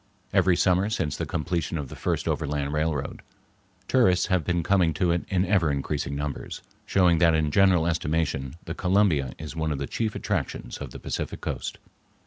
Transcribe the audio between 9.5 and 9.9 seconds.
one of the